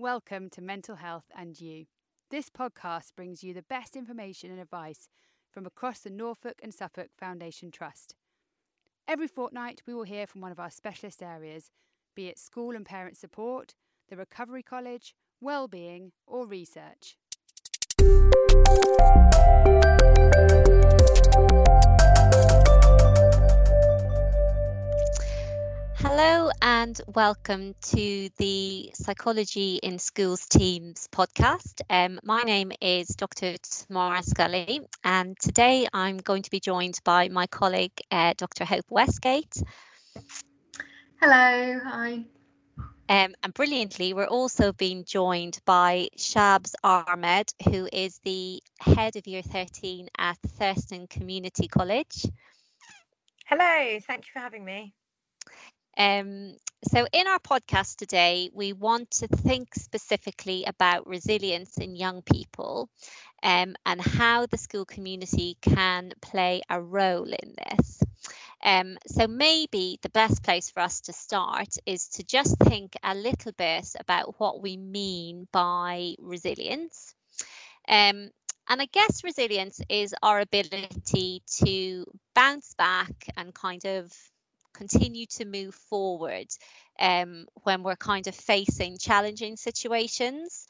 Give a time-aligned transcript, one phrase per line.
[0.00, 1.86] Welcome to Mental Health and You.
[2.30, 5.08] This podcast brings you the best information and advice
[5.50, 8.14] from across the Norfolk and Suffolk Foundation Trust.
[9.08, 11.72] Every fortnight, we will hear from one of our specialist areas,
[12.14, 13.74] be it school and parent support,
[14.08, 17.16] the Recovery College, well-being, or research.
[26.20, 31.80] Hello and welcome to the Psychology in Schools Teams podcast.
[31.90, 33.54] Um, my name is Dr.
[33.58, 38.64] Tamara Scully, and today I'm going to be joined by my colleague, uh, Dr.
[38.64, 39.62] Hope Westgate.
[41.20, 42.24] Hello, hi.
[43.08, 49.28] Um, and brilliantly, we're also being joined by Shabs Ahmed, who is the head of
[49.28, 52.26] Year 13 at Thurston Community College.
[53.46, 54.94] Hello, thank you for having me.
[55.98, 56.56] Um,
[56.92, 62.88] so, in our podcast today, we want to think specifically about resilience in young people
[63.42, 68.00] um, and how the school community can play a role in this.
[68.62, 73.16] Um, so, maybe the best place for us to start is to just think a
[73.16, 77.12] little bit about what we mean by resilience.
[77.88, 78.30] Um,
[78.70, 84.12] and I guess resilience is our ability to bounce back and kind of
[84.74, 86.46] continue to move forward
[86.98, 90.66] um, when we're kind of facing challenging situations.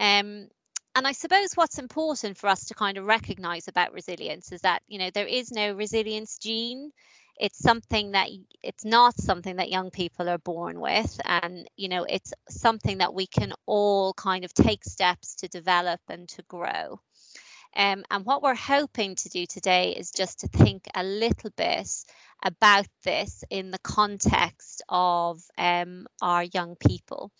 [0.00, 0.48] Um,
[0.94, 4.82] and I suppose what's important for us to kind of recognize about resilience is that,
[4.88, 6.90] you know, there is no resilience gene.
[7.38, 8.30] It's something that
[8.62, 11.20] it's not something that young people are born with.
[11.26, 16.00] And, you know, it's something that we can all kind of take steps to develop
[16.08, 16.98] and to grow.
[17.76, 21.88] Um, and what we're hoping to do today is just to think a little bit
[22.42, 27.30] about this in the context of um, our young people.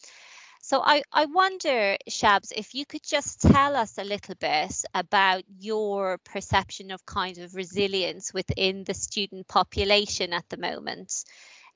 [0.61, 5.45] So I, I wonder, Shabs, if you could just tell us a little bit about
[5.61, 11.25] your perception of kind of resilience within the student population at the moment,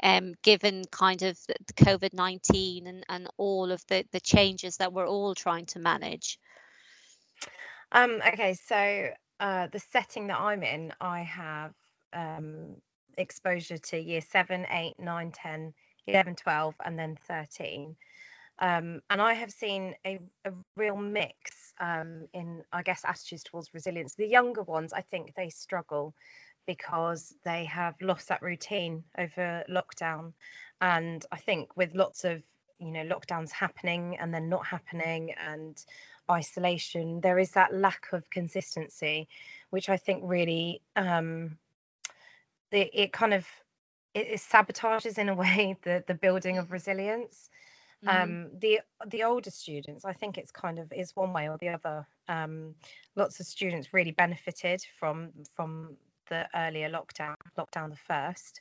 [0.02, 5.08] um, given kind of the COVID-19 and, and all of the, the changes that we're
[5.08, 6.38] all trying to manage.
[7.92, 11.72] Um, okay, so uh, the setting that I'm in, I have
[12.12, 12.76] um,
[13.18, 15.74] exposure to year 7, 8, 9, 10,
[16.06, 17.96] 11, 12, and then 13.
[18.60, 23.72] Um, and I have seen a, a real mix um, in, I guess, attitudes towards
[23.74, 24.14] resilience.
[24.14, 26.14] The younger ones, I think they struggle
[26.66, 30.32] because they have lost that routine over lockdown.
[30.80, 32.42] And I think with lots of,
[32.78, 35.82] you know, lockdowns happening and then not happening and
[36.30, 39.28] isolation, there is that lack of consistency,
[39.70, 41.58] which I think really um,
[42.70, 43.46] it, it kind of
[44.14, 47.50] it, it, sabotages in a way the the building of resilience.
[48.04, 48.22] Mm-hmm.
[48.22, 51.68] Um, the the older students, I think it's kind of is one way or the
[51.68, 52.06] other.
[52.28, 52.74] Um,
[53.16, 55.96] lots of students really benefited from from
[56.30, 58.60] the earlier lockdown, lockdown the first.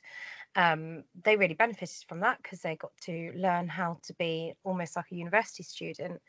[0.56, 4.96] Um, they really benefited from that because they got to learn how to be almost
[4.96, 6.20] like a university student.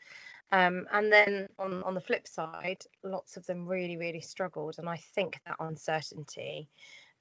[0.50, 4.76] Um, and then on, on the flip side, lots of them really, really struggled.
[4.78, 6.68] And I think that uncertainty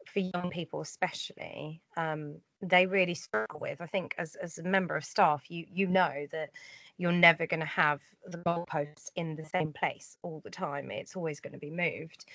[0.08, 3.82] for young people especially um, they really struggle with.
[3.82, 6.50] I think as, as a member of staff you you know that
[6.98, 10.92] you're never going to have the goalposts in the same place all the time.
[10.92, 12.26] It's always going to be moved.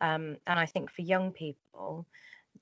[0.00, 2.06] Um, and i think for young people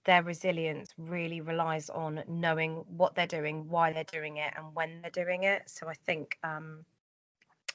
[0.05, 5.01] their resilience really relies on knowing what they're doing why they're doing it and when
[5.03, 5.63] they're doing it.
[5.67, 6.85] So i think um,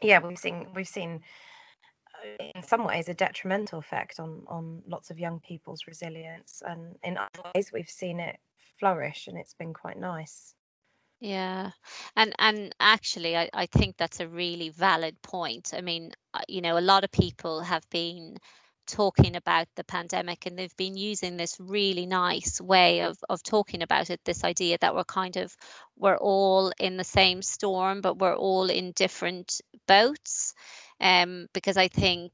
[0.02, 1.22] yeah we've seen we've seen
[2.40, 7.18] in some ways a detrimental effect on on lots of young people's resilience and in
[7.18, 8.38] other ways we've seen it
[8.80, 10.56] flourish and it's been quite nice.
[11.22, 11.72] Yeah
[12.16, 15.74] and and actually I, I think that's a really valid point.
[15.76, 18.38] I mean uh, you know a lot of people have been
[18.86, 23.82] talking about the pandemic and they've been using this really nice way of of talking
[23.82, 25.56] about it this idea that we're kind of
[25.98, 30.54] we're all in the same storm but we're all in different boats.
[31.02, 32.32] Um, because I think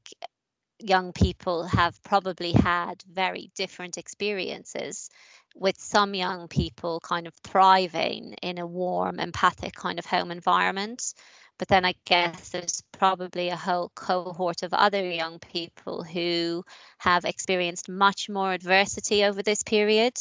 [0.78, 5.08] young people have probably had very different experiences
[5.54, 11.14] with some young people kind of thriving in a warm empathic kind of home environment
[11.58, 16.64] but then i guess there's probably a whole cohort of other young people who
[16.98, 20.14] have experienced much more adversity over this period.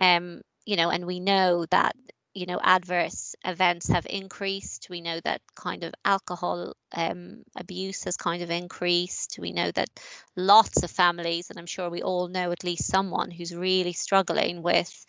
[0.00, 1.94] Um you know and we know that
[2.34, 4.86] you know adverse events have increased.
[4.88, 9.38] We know that kind of alcohol um, abuse has kind of increased.
[9.38, 9.90] We know that
[10.36, 14.62] lots of families and i'm sure we all know at least someone who's really struggling
[14.62, 15.04] with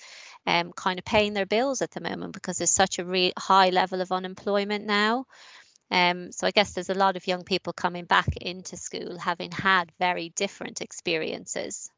[0.46, 3.70] um, kind of paying their bills at the moment because there's such a re- high
[3.70, 5.26] level of unemployment now
[5.94, 9.52] Um, so I guess there's a lot of young people coming back into school having
[9.52, 11.90] had very different experiences.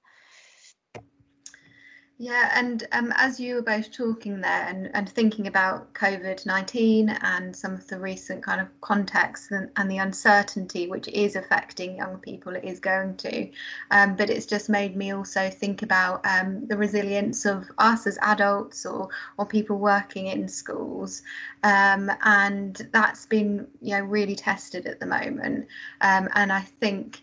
[2.18, 7.10] Yeah, and um, as you were both talking there and, and thinking about COVID 19
[7.10, 11.98] and some of the recent kind of context and, and the uncertainty which is affecting
[11.98, 13.50] young people, it is going to.
[13.92, 18.18] Um, but it's just made me also think about um, the resilience of us as
[18.22, 21.22] adults or, or people working in schools.
[21.64, 25.68] Um, and that's been you know, really tested at the moment.
[26.00, 27.20] Um, and I think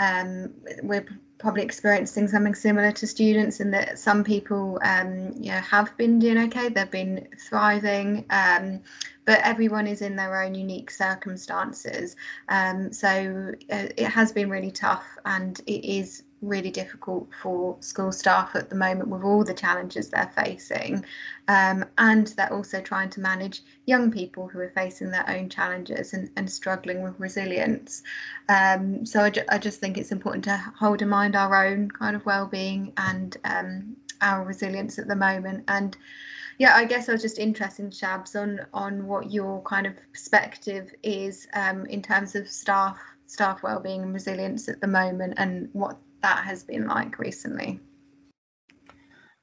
[0.00, 0.52] um,
[0.82, 1.06] we're
[1.42, 6.18] probably experiencing something similar to students in that some people um, you know have been
[6.18, 8.80] doing okay they've been thriving um,
[9.24, 12.16] but everyone is in their own unique circumstances.
[12.48, 18.12] Um, so uh, it has been really tough and it is really difficult for school
[18.12, 21.04] staff at the moment with all the challenges they're facing.
[21.48, 26.12] Um, and they're also trying to manage young people who are facing their own challenges
[26.12, 28.02] and, and struggling with resilience.
[28.48, 31.90] Um, so I, ju- I, just think it's important to hold in mind our own
[31.90, 35.64] kind of well-being and um, our resilience at the moment.
[35.68, 35.96] And
[36.58, 40.92] yeah, I guess I was just interested, Shabs, on on what your kind of perspective
[41.02, 45.98] is um, in terms of staff staff well-being and resilience at the moment and what
[46.22, 47.80] that has been like recently?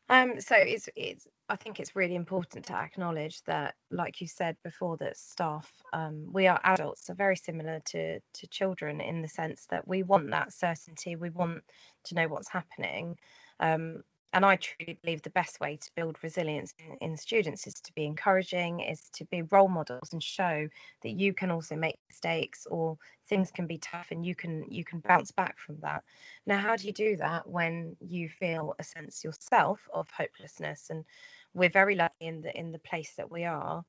[0.09, 4.57] Um, so it's it's I think it's really important to acknowledge that, like you said
[4.63, 9.27] before, that staff um, we are adults are very similar to to children in the
[9.27, 11.63] sense that we want that certainty, we want
[12.05, 13.17] to know what's happening.
[13.59, 14.03] Um,
[14.33, 17.93] and I truly believe the best way to build resilience in, in, students is to
[17.93, 20.67] be encouraging, is to be role models and show
[21.03, 22.97] that you can also make mistakes or
[23.27, 26.03] things can be tough and you can you can bounce back from that.
[26.45, 30.89] Now, how do you do that when you feel a sense yourself of hopelessness?
[30.91, 31.05] And
[31.53, 33.83] we're very lucky in the in the place that we are,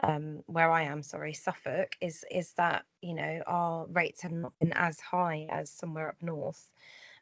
[0.00, 4.58] um, where I am, sorry, Suffolk, is is that you know our rates have not
[4.58, 6.68] been as high as somewhere up north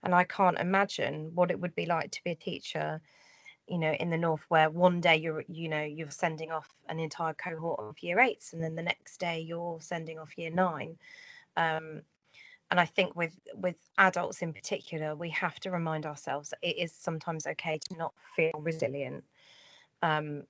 [0.03, 3.01] and I can't imagine what it would be like to be a teacher
[3.69, 6.99] you know in the north where one day you're you know you're sending off an
[6.99, 10.97] entire cohort of year eights and then the next day you're sending off year nine.
[11.57, 12.03] Um,
[12.71, 16.79] and i think with with adults in particular we have to remind ourselves that it
[16.79, 19.25] is sometimes okay to not feel resilient.
[20.03, 20.45] Um,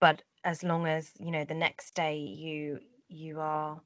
[0.00, 3.80] but as long as you know the next day you you are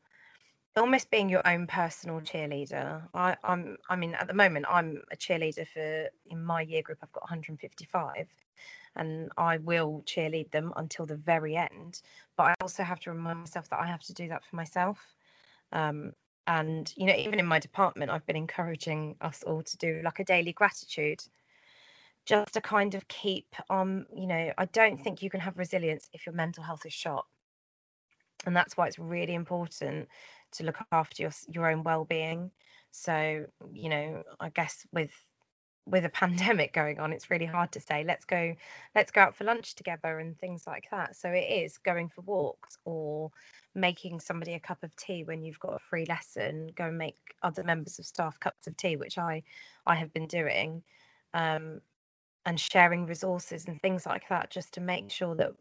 [0.80, 3.02] almost being your own personal cheerleader.
[3.14, 6.98] I, I'm, I mean, at the moment, I'm a cheerleader for in my year group.
[7.02, 8.26] I've got 155,
[8.96, 12.02] and I will cheerlead them until the very end.
[12.36, 14.98] But I also have to remind myself that I have to do that for myself.
[15.72, 16.12] Um,
[16.46, 20.18] and you know, even in my department, I've been encouraging us all to do like
[20.18, 21.22] a daily gratitude,
[22.24, 26.08] just to kind of keep um, you know, I don't think you can have resilience
[26.12, 27.26] if your mental health is shot
[28.46, 30.08] and that's why it's really important
[30.52, 32.50] to look after your your own well-being.
[32.92, 35.12] So you know i guess with
[35.86, 38.54] with a pandemic going on it's really hard to say let's go
[38.94, 41.16] let's go out for lunch together and things like that.
[41.16, 43.30] So it is going for walks or
[43.74, 47.16] making somebody a cup of tea when you've got a free lesson go and make
[47.42, 49.42] other members of staff cups of tea which i
[49.86, 50.82] i have been doing
[51.34, 51.80] um,
[52.46, 55.52] and sharing resources and things like that just to make sure that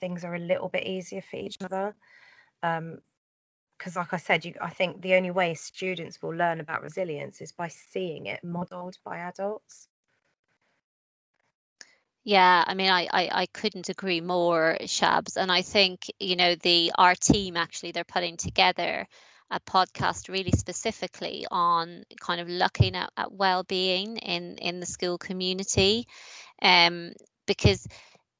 [0.00, 1.94] things are a little bit easier for each other.
[2.62, 2.98] Um,
[3.78, 7.40] because like i said you i think the only way students will learn about resilience
[7.40, 9.88] is by seeing it modeled by adults.
[12.24, 16.54] Yeah i mean I, I i couldn't agree more shabs and i think you know
[16.56, 19.06] the our team actually they're putting together
[19.50, 25.18] a podcast really specifically on kind of looking at, at well-being in in the school
[25.18, 26.06] community
[26.62, 27.12] um
[27.46, 27.86] because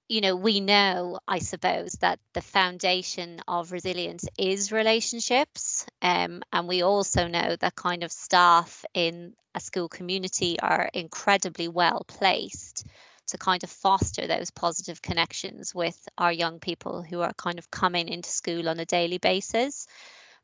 [0.08, 5.84] you know, we know, I suppose, that the foundation of resilience is relationships.
[6.00, 11.66] Um, and we also know that kind of staff in a school community are incredibly
[11.66, 12.86] well placed
[13.28, 17.70] to kind of foster those positive connections with our young people who are kind of
[17.72, 19.88] coming into school on a daily basis.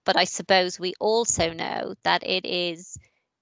[0.05, 2.99] But I suppose we also know that it is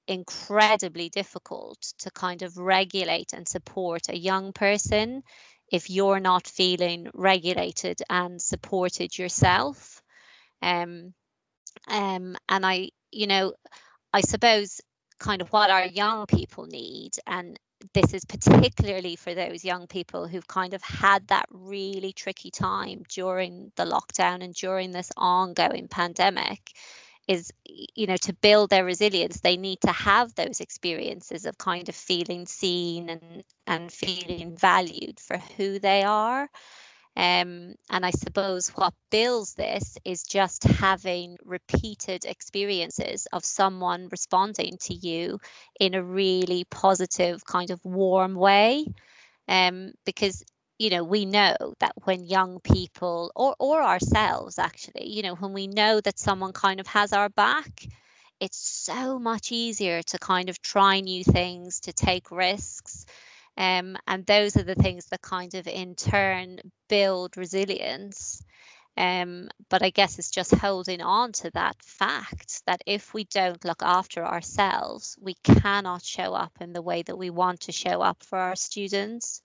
[0.07, 5.23] incredibly difficult to kind of regulate and support a young person
[5.71, 10.03] if you're not feeling regulated and supported yourself.
[10.62, 11.15] Um,
[11.89, 13.55] um, and I, you know,
[14.12, 14.81] I suppose
[15.19, 17.59] kind of what our young people need, and
[17.95, 23.05] this is particularly for those young people who've kind of had that really tricky time
[23.09, 26.73] during the lockdown and during this ongoing pandemic
[27.31, 27.53] is
[27.97, 31.97] you know to build their resilience they need to have those experiences of kind of
[31.97, 36.49] feeling seen and and feeling valued for who they are
[37.17, 44.79] Um, and I suppose what builds this is just having repeated experiences of someone responding
[44.83, 45.41] to you
[45.81, 48.87] in a really positive, kind of warm way.
[49.49, 50.45] Um, because
[50.81, 55.53] you know we know that when young people or or ourselves actually you know when
[55.53, 57.85] we know that someone kind of has our back
[58.41, 63.05] it's so much easier to kind of try new things to take risks
[63.59, 66.59] um, and those are the things that kind of in turn
[66.89, 68.43] build resilience
[68.97, 73.65] um, but I guess it's just holding on to that fact that if we don't
[73.65, 78.03] look after ourselves, we cannot show up in the way that we want to show
[78.03, 79.43] up for our students.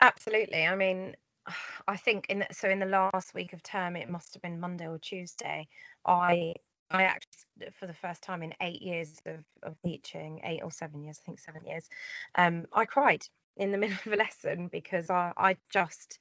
[0.00, 0.66] Absolutely.
[0.66, 1.16] I mean,
[1.88, 4.60] I think in the, so in the last week of term, it must have been
[4.60, 5.68] Monday or Tuesday.
[6.06, 6.54] I
[6.90, 11.02] I actually, for the first time in eight years of, of teaching, eight or seven
[11.02, 11.88] years, I think seven years,
[12.36, 16.18] um, I cried in the middle of a lesson because I, I just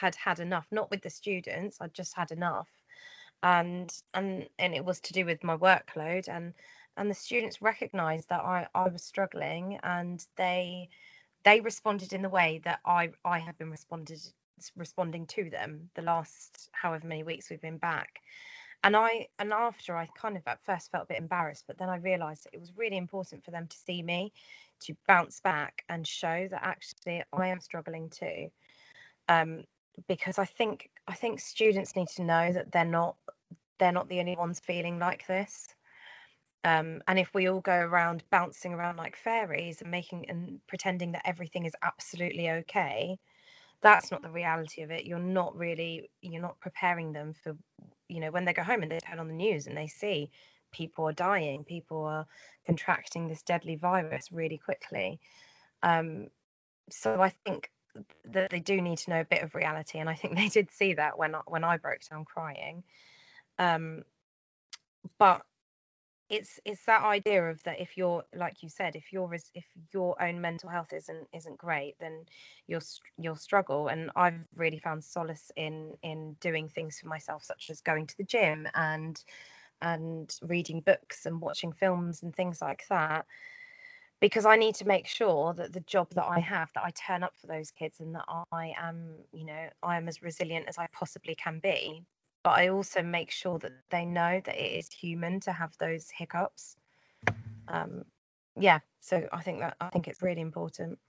[0.00, 0.66] had had enough.
[0.70, 2.70] Not with the students, I just had enough,
[3.42, 6.54] and and and it was to do with my workload and
[6.96, 10.88] and the students recognised that I I was struggling and they
[11.46, 14.20] they responded in the way that I I have been responded
[14.76, 18.20] responding to them the last however many weeks we've been back.
[18.84, 21.88] And I and after I kind of at first felt a bit embarrassed, but then
[21.88, 24.32] I realized that it was really important for them to see me,
[24.82, 28.50] to bounce back and show that actually I am struggling too.
[29.28, 29.64] Um,
[30.08, 33.16] because I think I think students need to know that they're not
[33.78, 35.75] they're not the only ones feeling like this.
[36.66, 41.12] Um, and if we all go around bouncing around like fairies and making and pretending
[41.12, 43.20] that everything is absolutely okay,
[43.82, 45.06] that's not the reality of it.
[45.06, 47.56] You're not really, you're not preparing them for,
[48.08, 50.28] you know, when they go home and they turn on the news and they see
[50.72, 52.26] people are dying, people are
[52.66, 55.20] contracting this deadly virus really quickly.
[55.84, 56.26] Um,
[56.90, 57.70] so I think
[58.24, 60.72] that they do need to know a bit of reality, and I think they did
[60.72, 62.82] see that when I, when I broke down crying.
[63.56, 64.02] Um,
[65.16, 65.42] but
[66.28, 70.20] it's it's that idea of that if you're like you said if your if your
[70.20, 72.24] own mental health isn't isn't great then
[72.66, 72.80] you'll
[73.18, 73.88] you'll struggle.
[73.88, 78.16] And i've really found solace in in doing things for myself such as going to
[78.16, 79.22] the gym and
[79.82, 83.26] and reading books and watching films and things like that
[84.20, 87.22] because i need to make sure that the job that i have that i turn
[87.22, 90.78] up for those kids and that i am you know i am as resilient as
[90.78, 92.02] i possibly can be
[92.46, 96.10] but I also make sure that they know that it is human to have those
[96.16, 96.76] hiccups.
[97.66, 98.04] Um,
[98.56, 101.00] yeah, so I think that I think it's really important.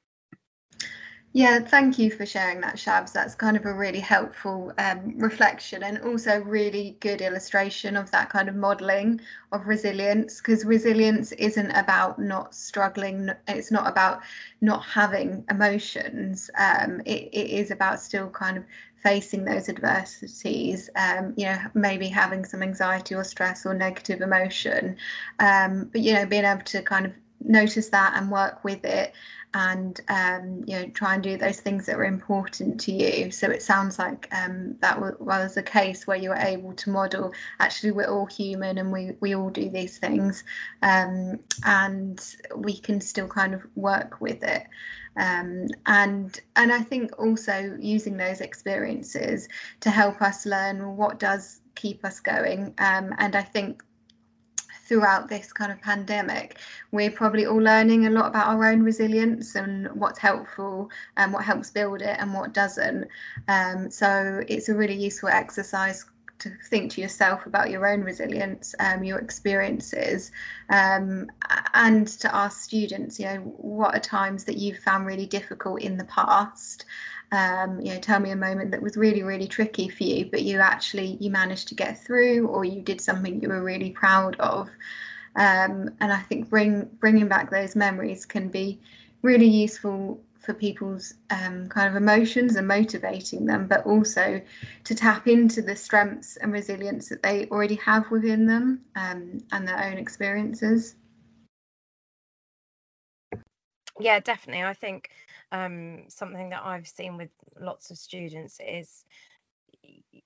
[1.37, 3.11] Yeah, thank you for sharing that, Shabs.
[3.13, 8.29] That's kind of a really helpful um, reflection and also really good illustration of that
[8.31, 14.23] kind of modelling of resilience because resilience isn't about not struggling, it's not about
[14.61, 16.49] not having emotions.
[16.57, 18.65] Um, it, it is about still kind of
[19.03, 24.97] facing those adversities, um, you know, maybe having some anxiety or stress or negative emotion,
[25.39, 27.11] um, but you know, being able to kind of
[27.43, 29.13] notice that and work with it
[29.53, 33.49] and um, you know try and do those things that are important to you so
[33.49, 37.91] it sounds like um, that was a case where you were able to model actually
[37.91, 40.43] we're all human and we we all do these things
[40.81, 44.65] um, and we can still kind of work with it
[45.17, 49.47] um, and and I think also using those experiences
[49.79, 52.73] to help us learn what does keep us going.
[52.77, 53.83] Um, and I think
[54.87, 56.59] throughout this kind of pandemic,
[56.91, 61.43] we're probably all learning a lot about our own resilience and what's helpful and what
[61.43, 63.07] helps build it and what doesn't.
[63.47, 66.05] Um, so it's a really useful exercise
[66.39, 70.31] to think to yourself about your own resilience, um, your experiences,
[70.69, 71.27] um,
[71.73, 75.97] and to ask students, you know, what are times that you've found really difficult in
[75.97, 76.85] the past?
[77.31, 80.43] Um, you know, tell me a moment that was really, really tricky for you, but
[80.43, 84.37] you actually you managed to get through, or you did something you were really proud
[84.39, 84.69] of.
[85.35, 88.79] Um, and I think bring bringing back those memories can be
[89.21, 94.41] really useful for people's um, kind of emotions and motivating them, but also
[94.85, 99.67] to tap into the strengths and resilience that they already have within them um, and
[99.67, 100.95] their own experiences.
[103.99, 104.63] Yeah, definitely.
[104.63, 105.09] I think
[105.51, 109.05] um, something that I've seen with lots of students is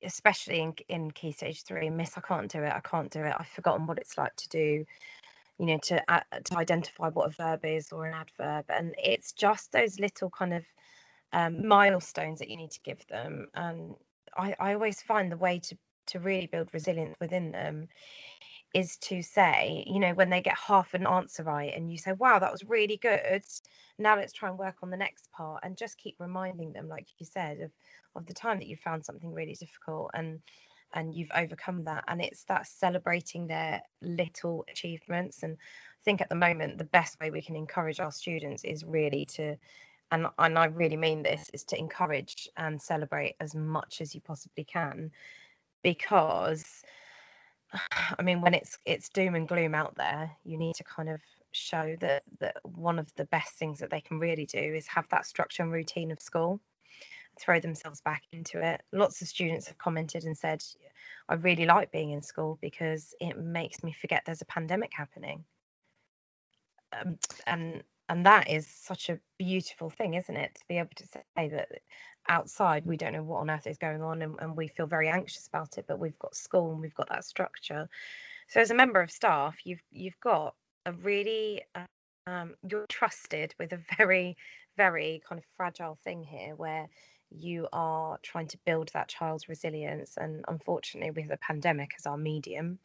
[0.04, 3.36] especially in, in key stage three miss i can't do it i can't do it
[3.38, 4.86] i've forgotten what it's like to do
[5.60, 9.32] you know to uh, to identify what a verb is or an adverb and it's
[9.32, 10.66] just those little kind of
[11.34, 13.96] um, milestones that you need to give them and
[14.38, 17.88] I, I always find the way to to really build resilience within them
[18.74, 22.14] is to say, you know, when they get half an answer right and you say,
[22.14, 23.44] wow, that was really good.
[24.00, 27.08] Now let's try and work on the next part and just keep reminding them, like
[27.18, 27.72] you said, of
[28.16, 30.40] of the time that you found something really difficult and
[30.94, 32.04] and you've overcome that.
[32.08, 35.44] And it's that celebrating their little achievements.
[35.44, 38.84] And I think at the moment the best way we can encourage our students is
[38.84, 39.58] really to
[40.12, 44.22] and and I really mean this is to encourage and celebrate as much as you
[44.22, 45.12] possibly can
[45.84, 46.84] because
[48.20, 51.22] I mean, when it's it's doom and gloom out there, you need to kind of
[51.52, 55.08] show that that one of the best things that they can really do is have
[55.10, 56.62] that structure and routine of school,
[57.40, 58.84] throw themselves back into it.
[58.92, 60.64] Lots of students have commented and said,
[61.30, 65.46] "I really like being in school because it makes me forget there's a pandemic happening."
[66.94, 70.56] Um, and and that is such a beautiful thing, isn't it?
[70.56, 71.70] To be able to say that
[72.28, 75.10] outside we don't know what on earth is going on and, and we feel very
[75.10, 77.90] anxious about it but we've got school and we've got that structure.
[78.48, 81.62] So as a member of staff you've you've got a really
[82.28, 84.38] um, you're trusted with a very
[84.78, 86.88] very kind of fragile thing here where
[87.30, 92.18] you are trying to build that child's resilience and unfortunately with the pandemic as our
[92.18, 92.78] medium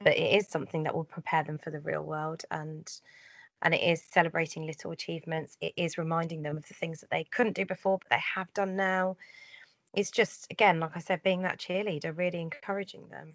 [0.00, 3.00] but it is something that will prepare them for the real world and
[3.62, 7.24] and it is celebrating little achievements it is reminding them of the things that they
[7.24, 9.16] couldn't do before but they have done now.
[9.94, 13.34] It's just again like i said being that cheerleader really encouraging them.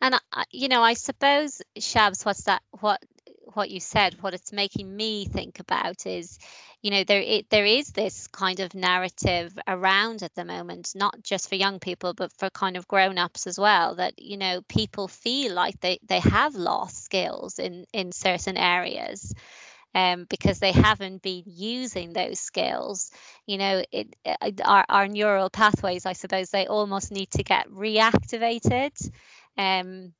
[0.00, 0.16] And
[0.50, 3.02] you know i suppose shabs what's that what
[3.54, 6.38] what you said, what it's making me think about is,
[6.82, 11.22] you know, there it, there is this kind of narrative around at the moment, not
[11.22, 13.96] just for young people, but for kind of grown ups as well.
[13.96, 19.34] That you know, people feel like they they have lost skills in in certain areas.
[19.96, 23.12] Um, because they haven't been using those skills.
[23.46, 27.70] You know, it, it, our, our neural pathways, I suppose, they almost need to get
[27.70, 28.90] reactivated.
[29.56, 30.12] Um,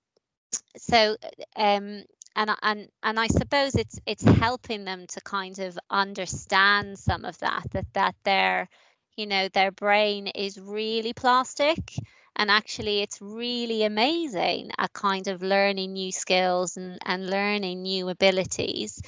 [0.77, 1.17] so
[1.57, 2.05] um,
[2.37, 7.39] and and and I suppose it's it's helping them to kind of understand some of
[7.39, 8.69] that that that their
[9.17, 11.95] you know their brain is really plastic.
[12.37, 18.09] And actually it's really amazing at kind of learning new skills and and learning new
[18.09, 19.01] abilities.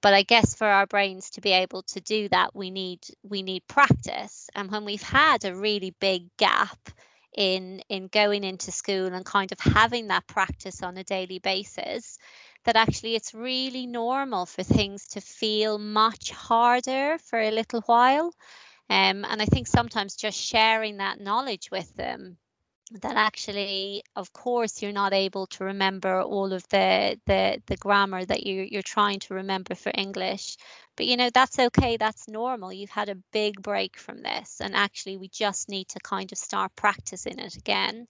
[0.00, 3.42] But i guess for our brains to be able to do that we need we
[3.42, 4.48] need practice.
[4.54, 6.78] And when we've had a really big gap
[7.36, 12.18] in in going into school and kind of having that practice on a daily basis
[12.64, 18.32] that actually it's really normal for things to feel much harder for a little while.
[18.90, 22.38] Um, and I think sometimes just sharing that knowledge with them
[22.90, 28.24] that actually of course you're not able to remember all of the the the grammar
[28.24, 30.56] that you you're trying to remember for english.
[30.96, 32.72] But you know that's okay that's normal.
[32.72, 36.38] You've had a big break from this and actually we just need to kind of
[36.38, 38.06] start practicing it again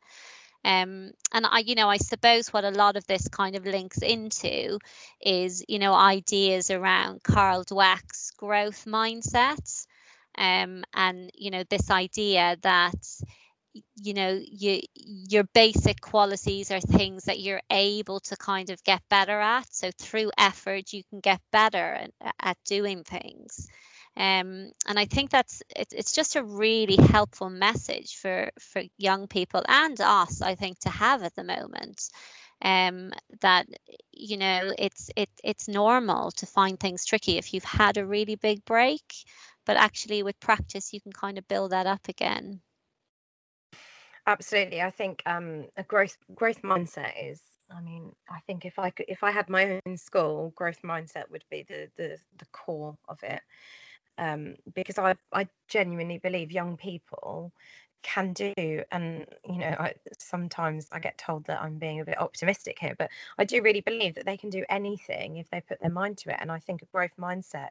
[0.69, 4.03] um, and I, you know, I suppose what a lot of this kind of links
[4.03, 4.79] into
[5.19, 9.87] is, you know, ideas around Carol Dweck's growth mindset.
[10.37, 13.03] Um, and, you know, this idea that,
[13.97, 19.01] you know, you, your basic qualities are things that you're able to kind of get
[19.09, 19.73] better at.
[19.73, 23.69] So through effort, you can get better at, at doing things.
[24.19, 29.29] Um, and I think that's it, it's just a really helpful message for for young
[29.29, 32.11] people and us, I think, to have at the moment.
[32.61, 33.69] Um, that
[34.13, 38.35] you know it's it it's normal to find things tricky if you've had a really
[38.35, 39.15] big break,
[39.65, 42.61] but actually with practice you can kind of build that up again.
[44.27, 48.91] Absolutely, I think um, a growth growth mindset is I mean, I think if I
[48.91, 52.99] could, if I had my own school, growth mindset would be the the the core
[53.09, 53.43] of it
[54.19, 57.53] um, because I, I genuinely believe young people
[58.03, 58.55] can do
[58.93, 62.95] and you know I, sometimes i get told that i'm being a bit optimistic here
[62.97, 66.17] but i do really believe that they can do anything if they put their mind
[66.19, 67.71] to it and i think a growth mindset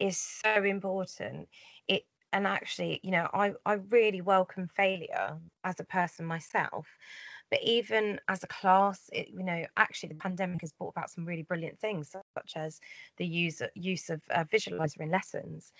[0.00, 1.48] is so important.
[1.88, 6.88] It and actually you know i i really welcome failure as a person myself
[7.54, 11.24] but even as a class it, you know actually the pandemic has brought about some
[11.24, 12.80] really brilliant things such as
[13.16, 15.72] the use use of uh, visualizer in lessons.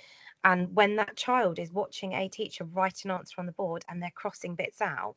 [0.44, 4.00] And when that child is watching a teacher write an answer on the board and
[4.00, 5.16] they're crossing bits out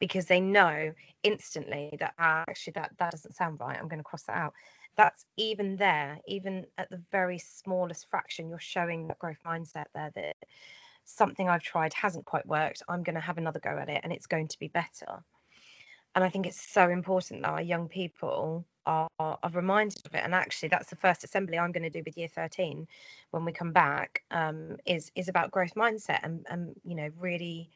[0.00, 4.10] because they know instantly that uh, actually that that doesn't sound right i'm going to
[4.12, 4.54] cross that out
[4.96, 10.10] that's even there even at the very smallest fraction you're showing that growth mindset there
[10.16, 10.36] that
[11.04, 14.12] something i've tried hasn't quite worked i'm going to have another go at it and
[14.12, 15.22] it's going to be better
[16.14, 20.22] and I think it's so important that our young people are, are reminded of it.
[20.24, 22.86] And actually, that's the first assembly I'm going to do with Year 13
[23.30, 24.22] when we come back.
[24.30, 27.70] Um, is is about growth mindset and and you know really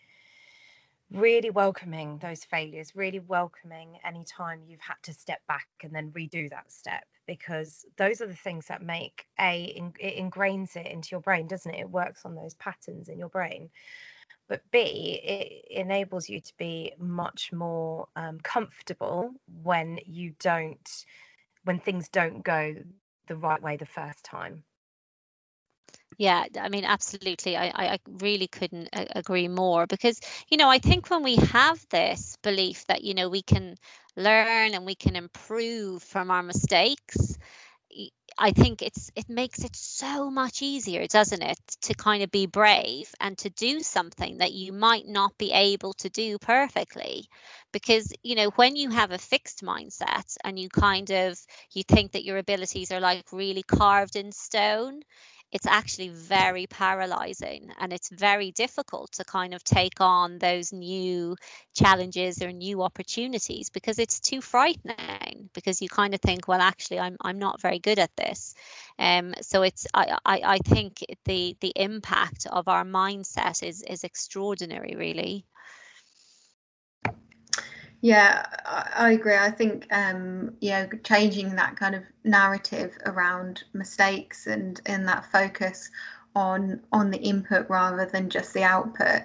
[1.13, 6.11] really welcoming those failures, really welcoming any time you've had to step back and then
[6.11, 11.11] redo that step because those are the things that make a it ingrains it into
[11.13, 11.81] your brain, doesn't it?
[11.81, 13.71] It works on those patterns in your brain.
[14.49, 21.05] But B, it enables you to be much more um, comfortable when you don't,
[21.65, 22.75] when things don't go
[23.27, 24.65] the right way the first time.
[26.19, 27.57] Yeah, I mean, absolutely.
[27.57, 32.37] I, I really couldn't agree more because, you know, I think when we have this
[32.43, 33.77] belief that, you know, we can
[34.17, 37.39] learn and we can improve from our mistakes,
[38.39, 42.47] I think it's it makes it so much easier, doesn't it, to kind of be
[42.47, 47.29] brave and to do something that you might not be able to do perfectly.
[47.73, 51.39] Because, you know, when you have a fixed mindset and you kind of
[51.73, 55.03] you think that your abilities are like really carved in stone,
[55.57, 61.35] it's actually very paralyzing and it's very difficult to kind of take on those new
[61.75, 67.01] challenges or new opportunities because it's too frightening because you kind of think well actually
[67.01, 68.55] i'm, I'm not very good at this.
[68.99, 74.05] Um, so it's I, I, I think the the impact of our mindset is is
[74.05, 75.47] extraordinary really
[78.07, 78.47] yeah,
[78.95, 79.35] I, agree.
[79.35, 85.27] I think um, you know changing that kind of narrative around mistakes and and that
[85.33, 85.91] focus
[86.37, 89.23] on on the input rather than just the output.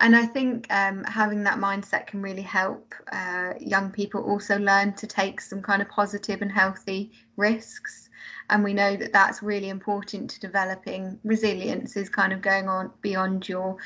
[0.00, 4.94] And I think um, having that mindset can really help uh, young people also learn
[4.94, 8.10] to take some kind of positive and healthy risks.
[8.50, 11.96] And we know that that's really important to developing resilience.
[11.96, 13.76] Is kind of going on beyond your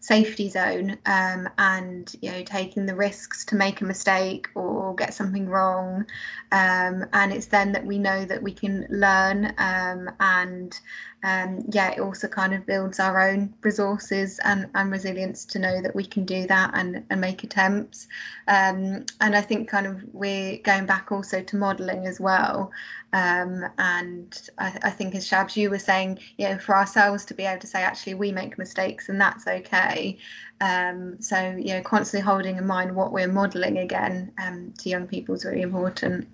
[0.00, 5.14] safety zone um, and you know taking the risks to make a mistake or get
[5.14, 6.04] something wrong.
[6.52, 10.78] Um, and it's then that we know that we can learn um, and
[11.24, 15.82] um, yeah it also kind of builds our own resources and, and resilience to know
[15.82, 18.06] that we can do that and, and make attempts.
[18.46, 22.70] Um, and I think kind of we're going back also to modelling as well
[23.12, 27.34] um, and I, I, think as Shabs you were saying you know for ourselves to
[27.34, 30.18] be able to say actually we make mistakes and that's okay.
[30.60, 35.06] Um, so you know constantly holding in mind what we're modelling again um, to young
[35.06, 36.28] people is really important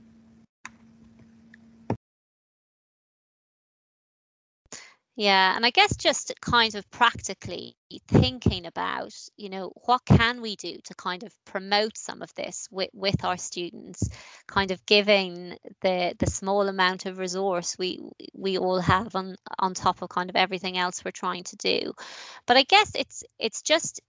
[5.17, 7.77] Yeah, and I guess just kind of practically
[8.09, 12.67] thinking about, you know, what can we do to kind of promote some of this
[12.71, 14.09] with, with our students,
[14.49, 17.99] kind of giving the the small amount of resource we
[18.35, 21.93] we all have on on top of kind of everything else we're trying to do.
[22.47, 24.01] But I guess it's it's just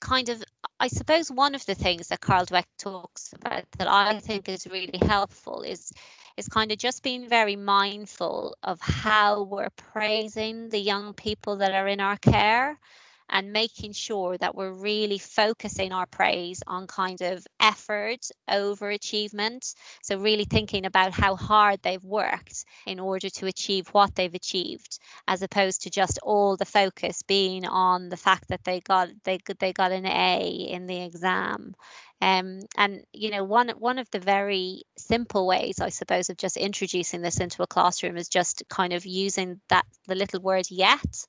[0.00, 0.42] kind of
[0.78, 4.66] I suppose one of the things that Carol Dweck talks about that I think is
[4.66, 5.92] really helpful is
[6.36, 11.72] is kind of just being very mindful of how we're praising the young people that
[11.72, 12.78] are in our care
[13.28, 19.74] and making sure that we're really focusing our praise on kind of effort over achievement.
[20.02, 24.98] So, really thinking about how hard they've worked in order to achieve what they've achieved,
[25.28, 29.38] as opposed to just all the focus being on the fact that they got they
[29.58, 31.74] they got an A in the exam.
[32.20, 36.56] Um, and you know, one one of the very simple ways, I suppose, of just
[36.56, 41.26] introducing this into a classroom is just kind of using that the little word yet.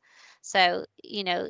[0.47, 1.49] So, you know,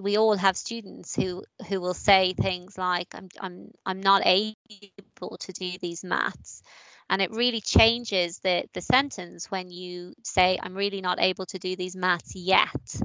[0.00, 5.38] we all have students who who will say things like I'm I'm I'm not able
[5.38, 6.62] to do these maths.
[7.10, 11.58] And it really changes the the sentence when you say I'm really not able to
[11.58, 13.00] do these maths yet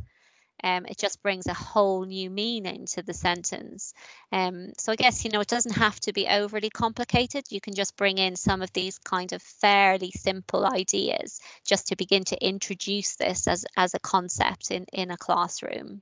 [0.64, 3.94] um, it just brings a whole new meaning to the sentence.
[4.32, 7.46] Um, so I guess, you know, it doesn't have to be overly complicated.
[7.50, 11.96] You can just bring in some of these kind of fairly simple ideas just to
[11.96, 16.02] begin to introduce this as, as a concept in, in a classroom.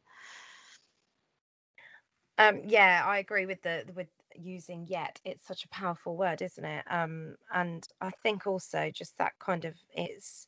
[2.37, 5.19] Um, yeah, I agree with the with using yet.
[5.25, 6.83] It's such a powerful word, isn't it?
[6.89, 10.47] Um, and I think also just that kind of it's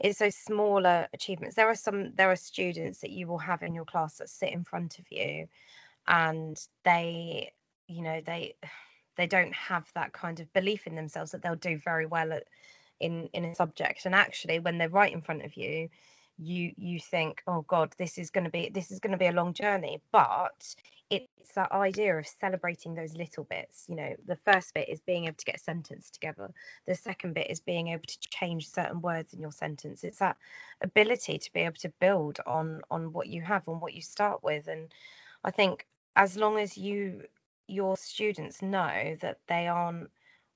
[0.00, 1.56] it's those smaller achievements.
[1.56, 4.52] There are some there are students that you will have in your class that sit
[4.52, 5.46] in front of you
[6.08, 7.52] and they
[7.86, 8.56] you know they
[9.16, 12.44] they don't have that kind of belief in themselves that they'll do very well at
[13.00, 14.06] in in a subject.
[14.06, 15.88] And actually when they're right in front of you
[16.40, 19.26] you you think oh god this is going to be this is going to be
[19.26, 20.74] a long journey but
[21.10, 25.26] it's that idea of celebrating those little bits you know the first bit is being
[25.26, 26.50] able to get a sentence together
[26.86, 30.04] the second bit is being able to change certain words in your sentence.
[30.04, 30.36] It's that
[30.82, 34.42] ability to be able to build on on what you have on what you start
[34.42, 34.92] with and
[35.44, 37.22] i think as long as you
[37.68, 40.10] your students know that they aren't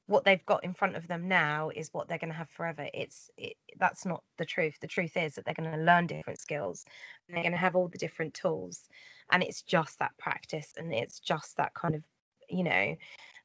[0.07, 2.89] what they've got in front of them now is what they're going to have forever.
[2.93, 4.77] It's it, that's not the truth.
[4.81, 6.85] The truth is that they're going to learn different skills
[7.27, 8.89] and they're going to have all the different tools
[9.31, 12.03] and it's just that practice and it's just that kind of
[12.49, 12.95] you know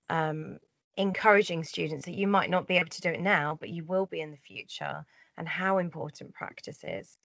[0.09, 0.57] um,
[0.97, 4.05] encouraging students that you might not be able to do it now but you will
[4.05, 5.05] be in the future
[5.37, 7.17] and how important practice is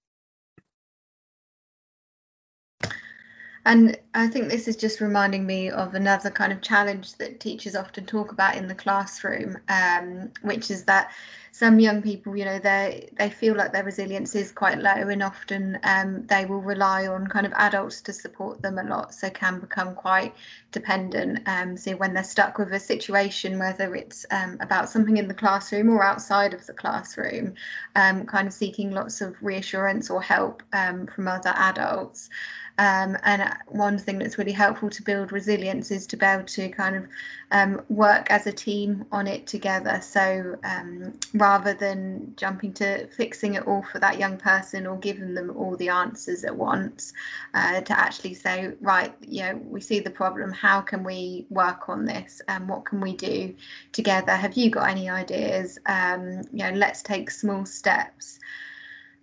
[3.67, 7.75] And I think this is just reminding me of another kind of challenge that teachers
[7.75, 11.13] often talk about in the classroom, um, which is that
[11.51, 15.23] some young people, you know, they they feel like their resilience is quite low, and
[15.23, 19.31] often um, they will rely on kind of adults to support them a lot, so
[19.31, 20.35] can become quite
[20.73, 21.41] dependent.
[21.47, 25.35] Um, so when they're stuck with a situation, whether it's um, about something in the
[25.35, 27.55] classroom or outside of the classroom,
[27.97, 32.29] um, kind of seeking lots of reassurance or help um, from other adults.
[32.77, 36.69] Um, and one thing that's really helpful to build resilience is to be able to
[36.71, 37.07] kind of
[37.53, 40.01] um, work as a team on it together.
[40.03, 45.35] So um, rather than jumping to fixing it all for that young person or giving
[45.35, 47.13] them all the answers at once,
[47.55, 50.51] uh, to actually say, right, you know, we see the problem.
[50.51, 52.43] How can we work on this?
[52.49, 53.55] And what can we do
[53.93, 54.33] together?
[54.33, 55.79] Have you got any ideas?
[55.87, 58.41] Um, you know, let's take small steps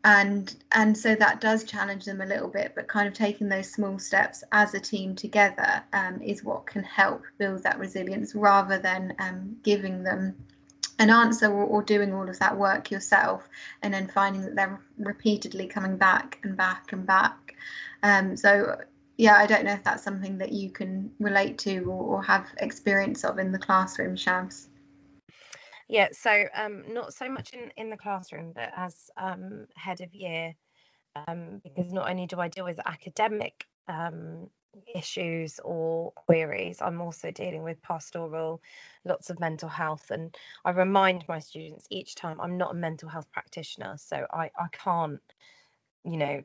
[0.03, 3.69] and and so that does challenge them a little bit but kind of taking those
[3.69, 8.79] small steps as a team together um, is what can help build that resilience rather
[8.79, 10.35] than um, giving them
[10.97, 13.49] an answer or, or, doing all of that work yourself
[13.81, 17.55] and then finding that they're repeatedly coming back and back and back.
[18.03, 18.77] Um, so
[19.17, 22.47] yeah i don't know if that's something that you can relate to or, or have
[22.57, 24.67] experience of in the classroom Shabs
[25.91, 30.15] yeah, so um, not so much in, in the classroom, but as um, head of
[30.15, 30.55] year,
[31.27, 34.49] um, because not only do I deal with academic um,
[34.95, 38.61] issues or queries, I'm also dealing with pastoral,
[39.05, 40.11] lots of mental health.
[40.11, 40.33] And
[40.65, 44.67] I remind my students each time I'm not a mental health practitioner, so I, I
[44.71, 45.21] can't
[46.05, 46.41] you know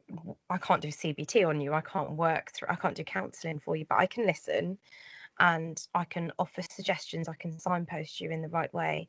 [0.50, 3.76] i can't do cbt on you i can't work through i can't do counselling for
[3.76, 4.78] you but i can listen
[5.38, 9.08] and I can offer suggestions, I can signpost you in the right way.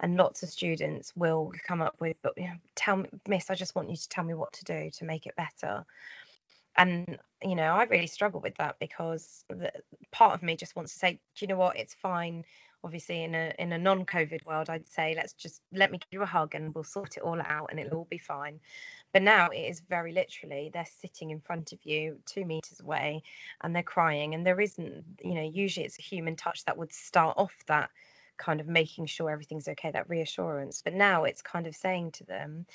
[0.00, 3.54] And lots of students will come up with, but you know, tell me, Miss, I
[3.56, 5.84] just want you to tell me what to do to make it better.
[6.76, 9.72] And you know, I really struggle with that because the,
[10.12, 11.76] part of me just wants to say, do you know what?
[11.76, 12.44] It's fine.
[12.84, 16.22] Obviously, in a in a non-COVID world, I'd say let's just let me give you
[16.22, 18.60] a hug and we'll sort it all out and it'll all be fine.
[19.12, 23.22] But now it is very literally they're sitting in front of you two meters away
[23.62, 24.34] and they're crying.
[24.34, 27.90] And there isn't, you know, usually it's a human touch that would start off that
[28.36, 30.82] kind of making sure everything's okay, that reassurance.
[30.82, 32.66] But now it's kind of saying to them,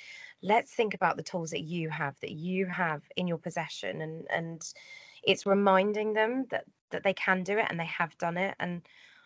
[0.42, 4.00] let's think about the tools that you have, that you have in your possession.
[4.02, 4.62] And and
[5.22, 8.54] it's reminding them that that they can do it and they have done it.
[8.60, 8.82] And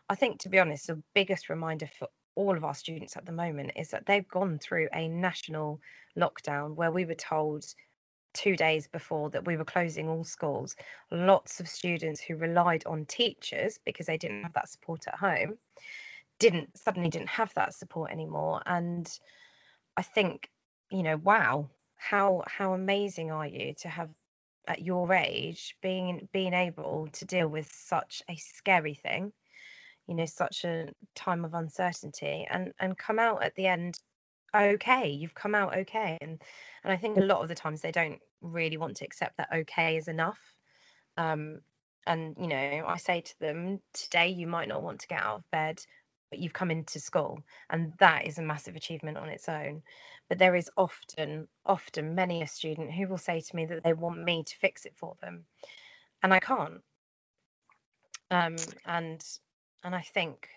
[0.08, 3.32] I think to be honest, the biggest reminder for all of our students at the
[3.32, 5.80] moment is that they've gone through a national
[6.16, 7.64] lockdown where we were told
[8.32, 10.76] two days before that we were closing all schools.
[11.10, 15.58] Lots of students who relied on teachers because they didn't have that support at home
[16.38, 18.62] didn't suddenly didn't have that support anymore.
[18.66, 19.10] And
[19.96, 20.48] I think,
[20.92, 24.10] you know, wow, how how amazing are you to have
[24.68, 29.32] at your age being being able to deal with such a scary thing
[30.08, 33.98] you know such a time of uncertainty and and come out at the end
[34.56, 36.42] okay you've come out okay and
[36.82, 39.48] and i think a lot of the times they don't really want to accept that
[39.54, 40.56] okay is enough
[41.18, 41.60] um
[42.06, 45.36] and you know i say to them today you might not want to get out
[45.36, 45.80] of bed
[46.30, 47.38] but you've come into school
[47.70, 49.82] and that is a massive achievement on its own
[50.28, 53.92] but there is often often many a student who will say to me that they
[53.92, 55.44] want me to fix it for them
[56.22, 56.80] and i can't
[58.30, 59.22] um and
[59.88, 60.48] and i think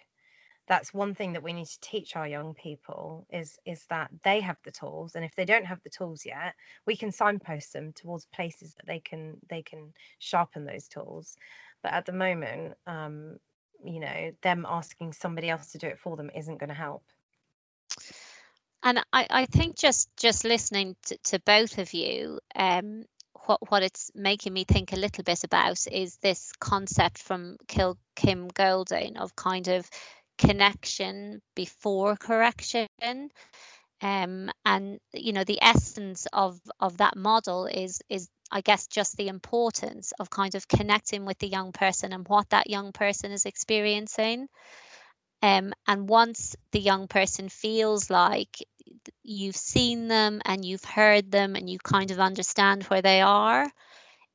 [0.68, 4.40] that's one thing that we need to teach our young people is is that they
[4.40, 6.54] have the tools and if they don't have the tools yet
[6.86, 11.36] we can signpost them towards places that they can they can sharpen those tools.
[11.84, 13.38] But at the moment um
[13.84, 17.04] you know them asking somebody else to do it for them isn't going to help.
[18.84, 23.06] And I, I think just just listening to, to both of you um
[23.46, 28.48] what what it's making me think a little bit about is this concept from Kim
[28.50, 29.90] Golding of kind of
[30.38, 32.88] connection before correction.
[34.04, 39.16] Um, and you know the essence of of that model is is I guess just
[39.16, 43.32] the importance of kind of connecting with the young person and what that young person
[43.32, 44.48] is experiencing.
[45.44, 48.58] Um, and once the young person feels like
[49.24, 53.70] you've seen them and you've heard them and you kind of understand where they are,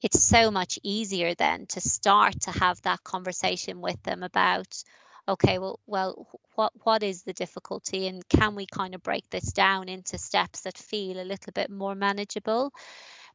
[0.03, 4.83] it's so much easier then to start to have that conversation with them about
[5.29, 9.53] okay, well, well, what what is the difficulty, and can we kind of break this
[9.53, 12.73] down into steps that feel a little bit more manageable?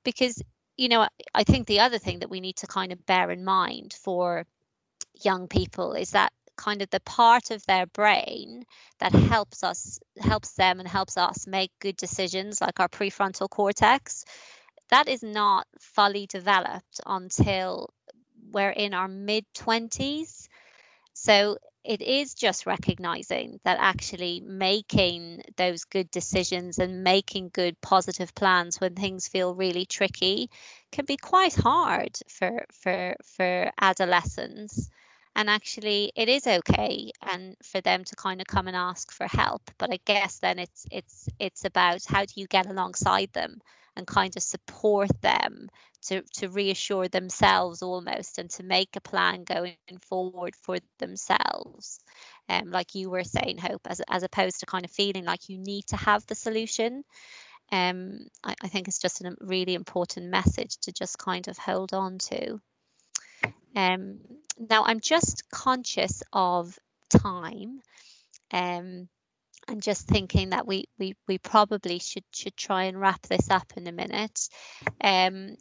[0.03, 0.41] Because
[0.77, 3.43] you know, I think the other thing that we need to kind of bear in
[3.43, 4.45] mind for
[5.21, 8.63] young people is that kind of the part of their brain
[8.99, 14.23] that helps us helps them and helps us make good decisions like our prefrontal cortex.
[14.89, 17.89] That is not fully developed until
[18.51, 20.47] we're in our mid 20s
[21.13, 28.35] so it is just recognizing that actually making those good decisions and making good positive
[28.35, 30.49] plans when things feel really tricky
[30.91, 34.89] can be quite hard for for for adolescents
[35.35, 39.27] and actually it is okay and for them to kind of come and ask for
[39.27, 43.59] help but i guess then it's it's it's about how do you get alongside them
[43.95, 45.69] and kind of support them
[46.01, 51.99] to, to reassure themselves almost and to make a plan going forward for themselves.
[52.49, 55.57] Um, like you were saying, Hope, as, as opposed to kind of feeling like you
[55.59, 57.03] need to have the solution.
[57.71, 61.93] Um, I, I think it's just a really important message to just kind of hold
[61.93, 62.59] on to.
[63.75, 64.19] Um,
[64.59, 66.77] now, I'm just conscious of
[67.09, 67.81] time.
[68.51, 69.09] Um,
[69.67, 73.73] and just thinking that we we we probably should should try and wrap this up
[73.77, 74.49] in a minute.
[75.01, 75.55] Um,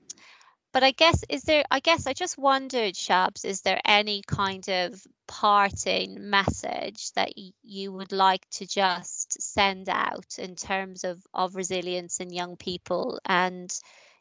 [0.73, 4.69] but I guess is there I guess I just wondered, Shabs, is there any kind
[4.69, 11.25] of parting message that y- you would like to just send out in terms of
[11.35, 13.71] of resilience in young people and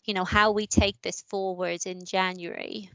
[0.06, 2.90] you know how we take this forward in January?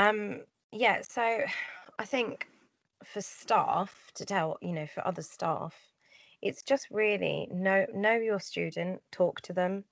[0.00, 1.40] Um yeah, so
[1.98, 2.46] I think
[3.04, 5.74] for staff to tell, you know, for other staff,
[6.40, 9.84] it's just really know know your student, talk to them.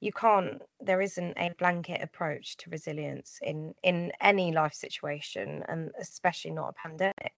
[0.00, 0.62] You can't.
[0.80, 6.70] There isn't a blanket approach to resilience in in any life situation, and especially not
[6.70, 7.32] a pandemic.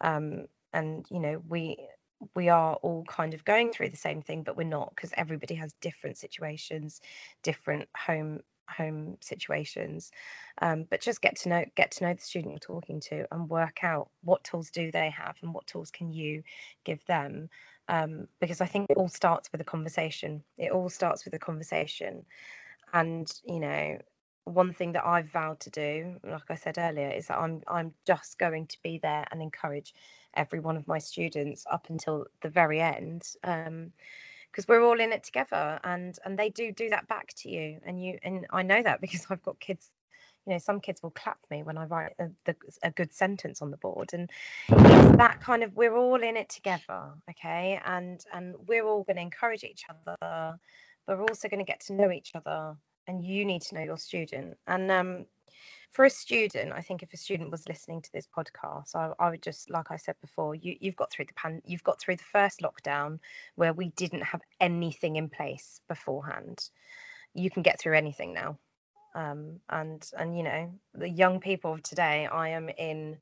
[0.00, 1.88] Um, and you know, we
[2.34, 5.54] we are all kind of going through the same thing, but we're not because everybody
[5.54, 7.00] has different situations,
[7.44, 10.10] different home home situations
[10.62, 13.48] um, but just get to know get to know the student you're talking to and
[13.48, 16.42] work out what tools do they have and what tools can you
[16.84, 17.48] give them
[17.88, 20.42] um, because i think it all starts with a conversation.
[20.58, 22.24] It all starts with a conversation.
[22.92, 23.98] And you know
[24.44, 27.94] one thing that i've vowed to do like i said earlier is that i'm i'm
[28.06, 29.94] just going to be there and encourage
[30.34, 33.90] every one of my students up until the very end um,
[34.54, 37.78] because we're all in it together and and they do do that back to you
[37.84, 39.90] and you and i know that because i've got kids
[40.46, 43.60] you know some kids will clap me when i write a, the, a good sentence
[43.60, 44.30] on the board and
[44.68, 47.80] it's that kind of we're all in it together okay?
[47.84, 50.16] And and we're all going to encourage each other
[51.06, 53.82] but we're also going to get to know each other and you need to know
[53.82, 54.56] your student.
[54.66, 55.26] And um
[55.94, 59.30] for a student, I think if a student was listening to this podcast, I, I
[59.30, 62.16] would just, like I said before, you, you've got through the pan, you've got through
[62.16, 63.20] the first lockdown
[63.54, 66.68] where we didn't have anything in place beforehand.
[67.32, 68.58] You can get through anything now,
[69.14, 73.16] um, and and you know the young people of today, I am in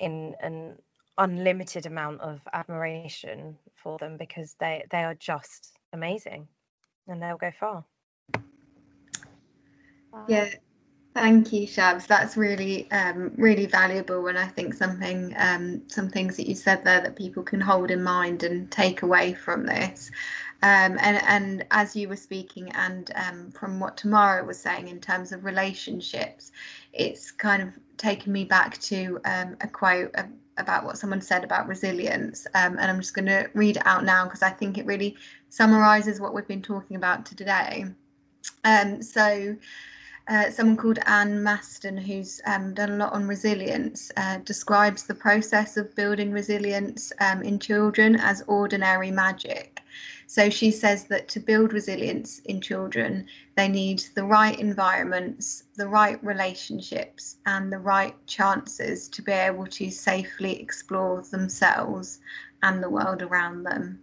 [0.00, 0.76] in an
[1.18, 6.46] unlimited amount of admiration for them because they they are just amazing,
[7.08, 7.84] and they'll go far.
[10.28, 10.50] Yeah,
[11.14, 12.08] Thank you, Shabs.
[12.08, 16.82] That's really, um, really valuable, and I think something, um, some things that you said
[16.84, 20.10] there that people can hold in mind and take away from this.
[20.62, 24.98] Um, and and as you were speaking, and um, from what Tamara was saying in
[25.00, 26.50] terms of relationships,
[26.92, 30.12] it's kind of taken me back to um, a quote
[30.58, 34.04] about what someone said about resilience, um, and I'm just going to read it out
[34.04, 35.16] now because I think it really
[35.48, 37.84] summarises what we've been talking about today.
[39.00, 39.56] so.
[40.26, 45.14] Uh, someone called Ann Masten, who's um, done a lot on resilience, uh, describes the
[45.14, 49.82] process of building resilience um, in children as ordinary magic.
[50.26, 55.88] So she says that to build resilience in children, they need the right environments, the
[55.88, 62.20] right relationships, and the right chances to be able to safely explore themselves
[62.62, 64.00] and the world around them.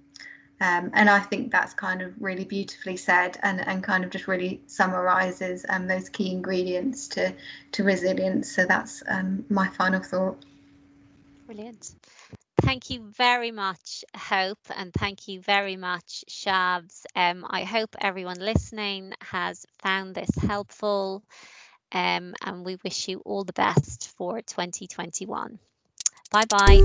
[0.62, 4.28] Um, and I think that's kind of really beautifully said and, and kind of just
[4.28, 7.34] really summarizes um, those key ingredients to,
[7.72, 8.56] to resilience.
[8.56, 10.38] So that's um, my final thought.
[11.48, 11.96] Brilliant.
[12.62, 17.06] Thank you very much, Hope, and thank you very much, Shabs.
[17.16, 21.24] Um, I hope everyone listening has found this helpful,
[21.92, 25.58] um, and we wish you all the best for 2021.
[26.32, 26.82] Bye bye.